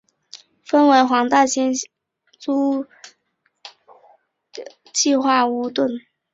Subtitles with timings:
[0.65, 1.87] 分为黄大仙下
[2.39, 2.89] 邨为租者
[4.51, 5.87] 置其屋计划屋邨。